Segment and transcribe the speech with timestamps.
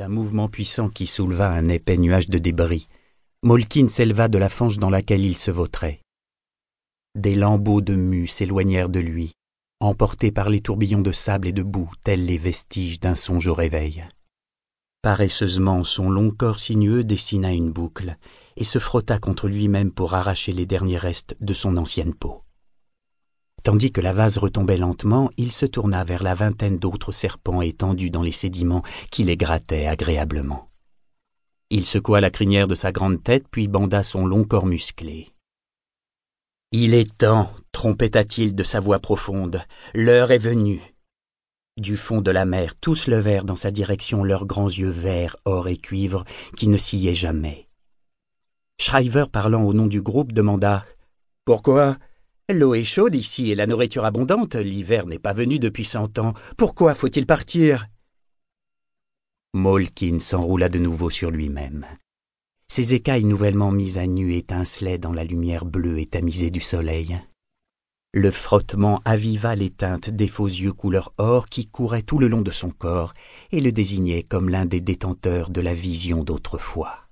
[0.00, 2.88] D'un mouvement puissant qui souleva un épais nuage de débris,
[3.42, 6.00] Molkin s'éleva de la fange dans laquelle il se vautrait.
[7.14, 9.34] Des lambeaux de mue s'éloignèrent de lui,
[9.78, 13.52] emportés par les tourbillons de sable et de boue, tels les vestiges d'un songe au
[13.52, 14.02] réveil.
[15.02, 18.16] Paresseusement, son long corps sinueux dessina une boucle
[18.56, 22.42] et se frotta contre lui-même pour arracher les derniers restes de son ancienne peau.
[23.62, 28.10] Tandis que la vase retombait lentement, il se tourna vers la vingtaine d'autres serpents étendus
[28.10, 30.70] dans les sédiments qui les grattaient agréablement.
[31.68, 35.28] Il secoua la crinière de sa grande tête, puis banda son long corps musclé.
[36.72, 39.62] Il est temps, trompetta-t-il de sa voix profonde,
[39.94, 40.80] l'heure est venue.
[41.76, 45.68] Du fond de la mer, tous levèrent dans sa direction leurs grands yeux verts, or
[45.68, 46.24] et cuivre,
[46.56, 47.68] qui ne sciaient jamais.
[48.80, 50.84] Shriver, parlant au nom du groupe, demanda
[51.44, 51.98] Pourquoi
[52.52, 54.56] L'eau est chaude ici et la nourriture abondante.
[54.56, 56.34] L'hiver n'est pas venu depuis cent ans.
[56.56, 57.86] Pourquoi faut-il partir?
[59.52, 61.86] Molkin s'enroula de nouveau sur lui-même.
[62.68, 67.20] Ses écailles nouvellement mises à nu étincelaient dans la lumière bleue et tamisée du soleil.
[68.12, 72.42] Le frottement aviva les teintes des faux yeux couleur or qui couraient tout le long
[72.42, 73.12] de son corps
[73.52, 77.08] et le désignaient comme l'un des détenteurs de la vision d'autrefois.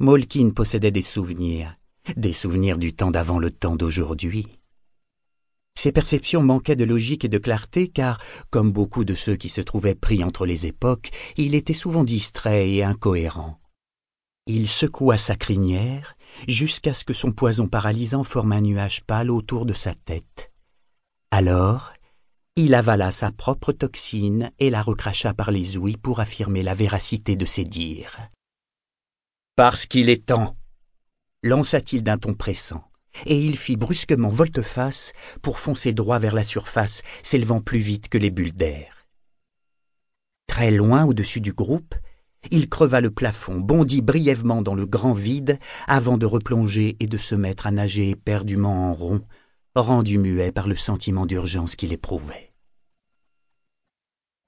[0.00, 1.72] Molkin possédait des souvenirs,
[2.16, 4.46] des souvenirs du temps d'avant le temps d'aujourd'hui.
[5.78, 9.60] Ses perceptions manquaient de logique et de clarté car, comme beaucoup de ceux qui se
[9.60, 13.58] trouvaient pris entre les époques, il était souvent distrait et incohérent.
[14.46, 16.16] Il secoua sa crinière
[16.48, 20.52] jusqu'à ce que son poison paralysant forme un nuage pâle autour de sa tête.
[21.30, 21.92] Alors,
[22.56, 27.36] il avala sa propre toxine et la recracha par les ouïes pour affirmer la véracité
[27.36, 28.18] de ses dires.
[29.56, 30.56] Parce qu'il est temps,
[31.42, 32.84] lança-t-il d'un ton pressant,
[33.26, 38.18] et il fit brusquement volte-face pour foncer droit vers la surface, s'élevant plus vite que
[38.18, 39.06] les bulles d'air.
[40.46, 41.94] Très loin au-dessus du groupe,
[42.50, 47.18] il creva le plafond, bondit brièvement dans le grand vide, avant de replonger et de
[47.18, 49.20] se mettre à nager éperdument en rond,
[49.74, 52.52] rendu muet par le sentiment d'urgence qu'il éprouvait.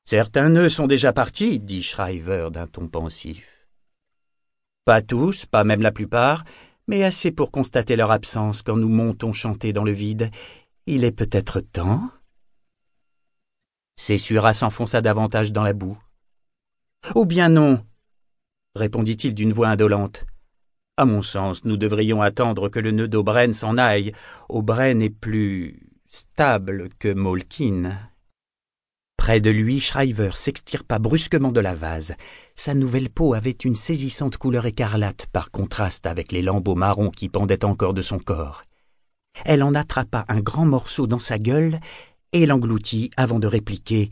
[0.05, 3.69] Certains nœuds sont déjà partis, dit Shriver d'un ton pensif.
[4.84, 6.44] Pas tous, pas même la plupart,
[6.93, 10.31] mais assez pour constater leur absence quand nous montons chanter dans le vide.
[10.87, 12.11] Il est peut-être temps?
[13.97, 15.97] Cessura s'enfonça davantage dans la boue.
[17.15, 17.83] Ou bien non,
[18.75, 20.27] répondit-il d'une voix indolente.
[20.99, 24.13] À mon sens, nous devrions attendre que le nœud d'Aubraine s'en aille.
[24.51, 27.97] Aubraine est plus stable que Molkin.
[29.22, 32.15] Près de lui, Shriver s'extirpa brusquement de la vase.
[32.56, 37.28] Sa nouvelle peau avait une saisissante couleur écarlate par contraste avec les lambeaux marrons qui
[37.28, 38.62] pendaient encore de son corps.
[39.44, 41.78] Elle en attrapa un grand morceau dans sa gueule
[42.32, 44.11] et l'engloutit avant de répliquer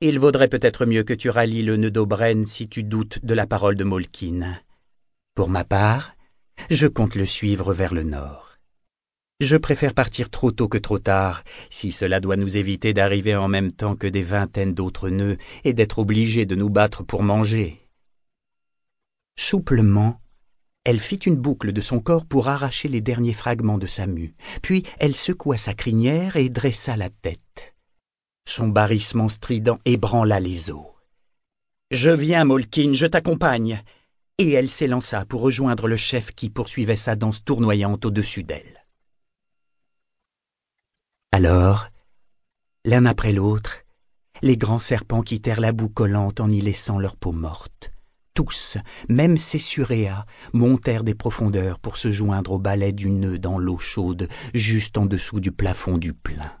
[0.00, 3.48] Il vaudrait peut-être mieux que tu rallies le nœud d'Aubraine si tu doutes de la
[3.48, 4.54] parole de Molkin.
[5.34, 6.14] Pour ma part,
[6.70, 8.53] je compte le suivre vers le nord.
[9.40, 13.48] Je préfère partir trop tôt que trop tard, si cela doit nous éviter d'arriver en
[13.48, 17.88] même temps que des vingtaines d'autres nœuds et d'être obligés de nous battre pour manger.
[19.36, 20.20] Souplement,
[20.84, 24.34] elle fit une boucle de son corps pour arracher les derniers fragments de sa mue,
[24.62, 27.74] puis elle secoua sa crinière et dressa la tête.
[28.46, 30.86] Son barrissement strident ébranla les os.
[31.90, 33.82] Je viens, Molkin, je t'accompagne.
[34.38, 38.83] Et elle s'élança pour rejoindre le chef qui poursuivait sa danse tournoyante au-dessus d'elle.
[41.36, 41.88] Alors,
[42.84, 43.82] l'un après l'autre,
[44.40, 47.90] les grands serpents quittèrent la boue collante en y laissant leur peau morte.
[48.34, 48.78] Tous,
[49.08, 53.78] même ces suréas, montèrent des profondeurs pour se joindre au balai du nœud dans l'eau
[53.78, 56.52] chaude, juste en dessous du plafond du plein.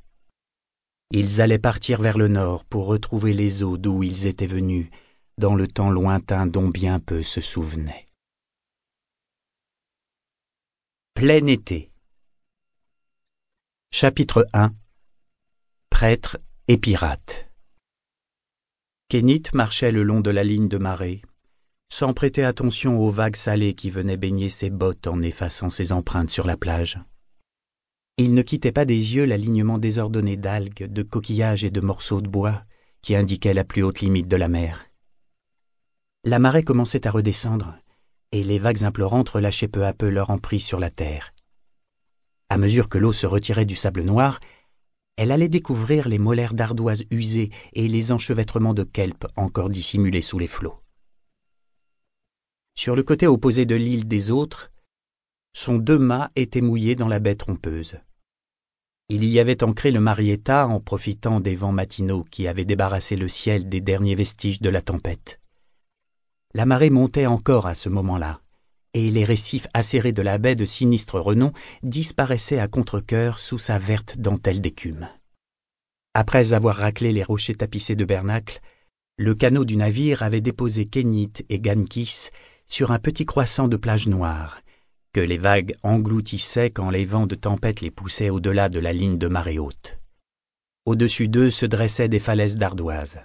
[1.12, 4.88] Ils allaient partir vers le nord pour retrouver les eaux d'où ils étaient venus,
[5.38, 8.08] dans le temps lointain dont bien peu se souvenaient.
[11.14, 11.93] Plein été.
[13.96, 14.74] Chapitre 1
[15.88, 17.48] Prêtre et pirate
[19.08, 21.22] Kénit marchait le long de la ligne de marée,
[21.92, 26.30] sans prêter attention aux vagues salées qui venaient baigner ses bottes en effaçant ses empreintes
[26.30, 26.98] sur la plage.
[28.18, 32.26] Il ne quittait pas des yeux l'alignement désordonné d'algues, de coquillages et de morceaux de
[32.26, 32.64] bois
[33.00, 34.86] qui indiquaient la plus haute limite de la mer.
[36.24, 37.76] La marée commençait à redescendre,
[38.32, 41.33] et les vagues implorantes relâchaient peu à peu leur emprise sur la terre.
[42.48, 44.40] À mesure que l'eau se retirait du sable noir,
[45.16, 50.38] elle allait découvrir les molaires d'ardoise usées et les enchevêtrements de kelp encore dissimulés sous
[50.38, 50.80] les flots.
[52.76, 54.72] Sur le côté opposé de l'île des autres,
[55.56, 58.00] son deux mâts étaient mouillés dans la baie trompeuse.
[59.08, 63.28] Il y avait ancré le Marietta en profitant des vents matinaux qui avaient débarrassé le
[63.28, 65.40] ciel des derniers vestiges de la tempête.
[66.54, 68.40] La marée montait encore à ce moment-là,
[68.94, 71.52] et les récifs acérés de la baie de sinistre renom
[71.82, 75.08] disparaissaient à contre-cœur sous sa verte dentelle d'écume.
[76.14, 78.60] Après avoir raclé les rochers tapissés de bernacles,
[79.18, 82.30] le canot du navire avait déposé Kénit et Gankis
[82.68, 84.60] sur un petit croissant de plage noire,
[85.12, 89.18] que les vagues engloutissaient quand les vents de tempête les poussaient au-delà de la ligne
[89.18, 89.98] de marée haute.
[90.84, 93.20] Au-dessus d'eux se dressaient des falaises d'ardoises.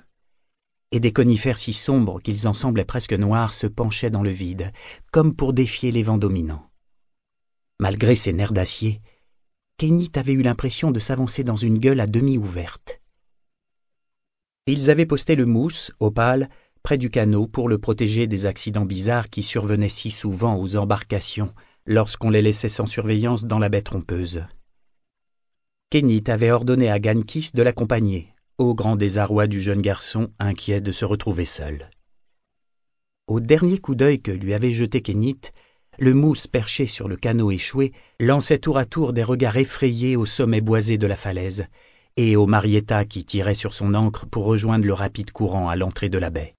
[0.92, 4.72] Et des conifères si sombres qu'ils en semblaient presque noirs se penchaient dans le vide,
[5.12, 6.70] comme pour défier les vents dominants.
[7.80, 9.02] Malgré ses nerfs d'acier,
[9.78, 13.00] Kénit avait eu l'impression de s'avancer dans une gueule à demi ouverte.
[14.66, 16.50] Ils avaient posté le mousse, opale,
[16.84, 21.54] près du canot pour le protéger des accidents bizarres qui survenaient si souvent aux embarcations
[21.86, 24.44] lorsqu'on les laissait sans surveillance dans la baie trompeuse.
[25.90, 30.92] Kénit avait ordonné à Gankis de l'accompagner, au grand désarroi du jeune garçon inquiet de
[30.92, 31.90] se retrouver seul.
[33.28, 35.40] Au dernier coup d'œil que lui avait jeté Kénit,
[35.98, 40.26] le mousse perché sur le canot échoué lançait tour à tour des regards effrayés au
[40.26, 41.68] sommet boisé de la falaise,
[42.18, 46.10] et au Marietta qui tirait sur son ancre pour rejoindre le rapide courant à l'entrée
[46.10, 46.56] de la baie.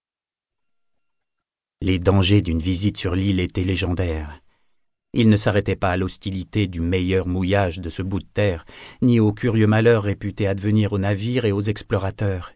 [1.82, 4.40] Les dangers d'une visite sur l'île étaient légendaires.
[5.12, 8.64] Il ne s'arrêtait pas à l'hostilité du meilleur mouillage de ce bout de terre,
[9.02, 12.52] ni au curieux malheur réputé advenir aux navires et aux explorateurs.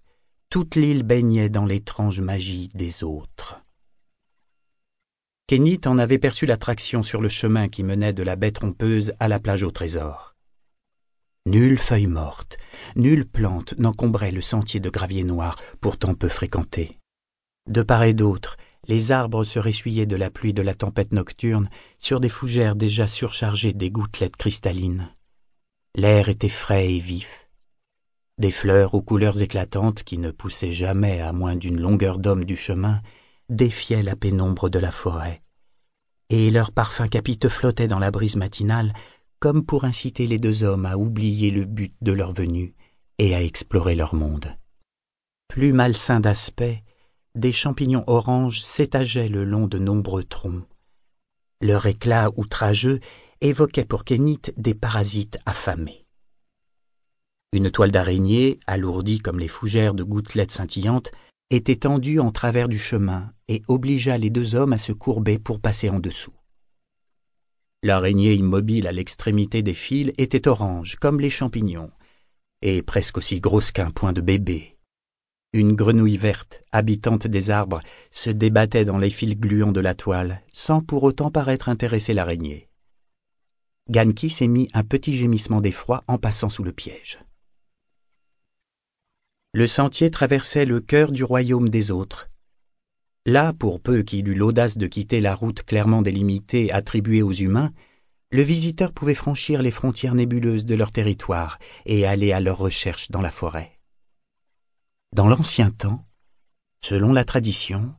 [0.51, 3.61] Toute l'île baignait dans l'étrange magie des autres.
[5.49, 9.29] Kénit en avait perçu l'attraction sur le chemin qui menait de la baie trompeuse à
[9.29, 10.35] la plage au trésor.
[11.47, 12.57] Nulle feuille morte,
[12.97, 16.93] nulle plante n'encombrait le sentier de gravier noir, pourtant peu fréquenté.
[17.69, 18.57] De part et d'autre,
[18.89, 23.07] les arbres se ressuyaient de la pluie de la tempête nocturne sur des fougères déjà
[23.07, 25.11] surchargées des gouttelettes cristallines.
[25.95, 27.49] L'air était frais et vif.
[28.39, 32.57] Des fleurs aux couleurs éclatantes qui ne poussaient jamais à moins d'une longueur d'homme du
[32.57, 33.01] chemin
[33.49, 35.41] défiaient la pénombre de la forêt,
[36.31, 38.93] et leurs parfums capiteux flottaient dans la brise matinale
[39.39, 42.75] comme pour inciter les deux hommes à oublier le but de leur venue
[43.19, 44.57] et à explorer leur monde.
[45.49, 46.83] Plus malsains d'aspect,
[47.35, 50.65] des champignons oranges s'étageaient le long de nombreux troncs.
[51.61, 53.01] Leur éclat outrageux
[53.41, 56.05] évoquait pour Kénit des parasites affamés.
[57.53, 61.13] Une toile d'araignée, alourdie comme les fougères de gouttelettes scintillantes,
[61.51, 65.61] était tendu en travers du chemin et obligea les deux hommes à se courber pour
[65.61, 66.35] passer en dessous.
[67.83, 71.91] L'araignée immobile à l'extrémité des fils était orange, comme les champignons,
[72.63, 74.74] et presque aussi grosse qu'un point de bébé.
[75.57, 77.79] Une grenouille verte, habitante des arbres,
[78.11, 82.69] se débattait dans les fils gluants de la toile, sans pour autant paraître intéresser l'araignée.
[83.89, 87.21] Gankis émit un petit gémissement d'effroi en passant sous le piège.
[89.53, 92.31] Le sentier traversait le cœur du royaume des autres.
[93.25, 97.73] Là, pour peu qu'il eût l'audace de quitter la route clairement délimitée attribuée aux humains,
[98.33, 103.13] le visiteur pouvait franchir les frontières nébuleuses de leur territoire et aller à leur recherche
[103.13, 103.74] dans la forêt.
[105.15, 106.05] Dans l'ancien temps,
[106.81, 107.95] selon la tradition,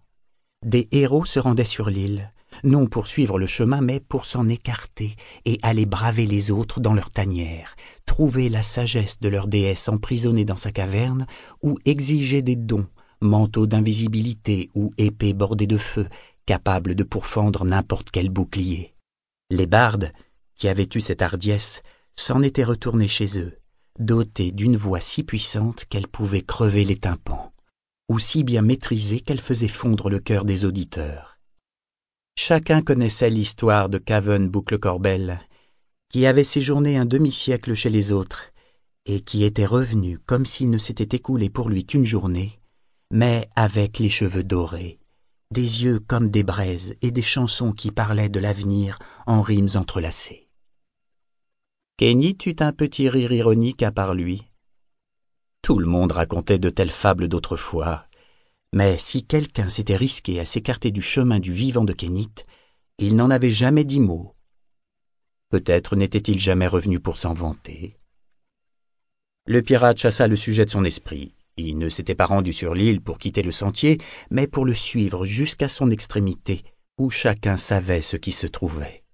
[0.65, 2.33] des héros se rendaient sur l'île,
[2.65, 5.15] non pour suivre le chemin, mais pour s'en écarter
[5.45, 10.43] et aller braver les autres dans leur tanière, trouver la sagesse de leur déesse emprisonnée
[10.43, 11.25] dans sa caverne,
[11.61, 12.87] ou exiger des dons,
[13.21, 16.09] manteaux d'invisibilité ou épées bordées de feu,
[16.45, 18.93] capables de pourfendre n'importe quel bouclier.
[19.49, 20.11] Les bardes,
[20.57, 21.81] qui avaient eu cette hardiesse,
[22.17, 23.57] s'en étaient retournés chez eux,
[23.99, 27.53] dotés d'une voix si puissante qu'elle pouvait crever les tympans,
[28.09, 31.37] ou si bien maîtrisée qu'elle faisait fondre le cœur des auditeurs.
[32.37, 35.39] Chacun connaissait l'histoire de Caven Boucle-Corbel,
[36.09, 38.51] qui avait séjourné un demi-siècle chez les autres,
[39.05, 42.59] et qui était revenu comme s'il ne s'était écoulé pour lui qu'une journée,
[43.11, 44.99] mais avec les cheveux dorés,
[45.51, 50.44] des yeux comme des braises et des chansons qui parlaient de l'avenir en rimes entrelacées.
[51.97, 54.43] Kenny eut un petit rire ironique à part lui.
[55.61, 58.05] Tout le monde racontait de telles fables d'autrefois,
[58.73, 62.33] mais si quelqu'un s'était risqué à s'écarter du chemin du vivant de Kénit,
[62.97, 64.35] il n'en avait jamais dit mot.
[65.49, 67.97] Peut-être n'était-il jamais revenu pour s'en vanter.
[69.45, 71.33] Le pirate chassa le sujet de son esprit.
[71.55, 73.99] Il ne s'était pas rendu sur l'île pour quitter le sentier,
[74.29, 76.65] mais pour le suivre jusqu'à son extrémité,
[76.97, 79.04] où chacun savait ce qui se trouvait.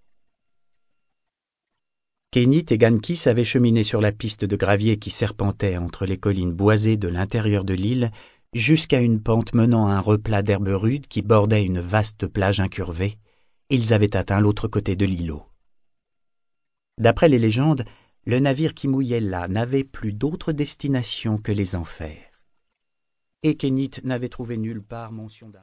[2.31, 6.53] Kénit et Gankis avaient cheminé sur la piste de gravier qui serpentait entre les collines
[6.53, 8.09] boisées de l'intérieur de l'île
[8.53, 13.17] jusqu'à une pente menant à un replat d'herbe rude qui bordait une vaste plage incurvée,
[13.69, 15.43] ils avaient atteint l'autre côté de l'îlot.
[16.97, 17.83] D'après les légendes,
[18.23, 22.43] Le navire qui mouillait là n'avait plus d'autre destination que les enfers.
[23.41, 25.59] Et Kénith n'avait trouvé nulle part mention d'un